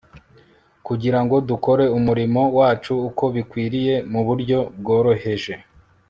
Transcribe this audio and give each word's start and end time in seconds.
kugira 0.87 1.19
ngo 1.23 1.35
dukore 1.49 1.85
umurimo 1.97 2.41
wacu 2.57 2.93
uko 3.07 3.23
bikwiriye, 3.35 3.95
mu 4.11 4.21
buryo 4.27 4.59
bworoheje 4.79 5.53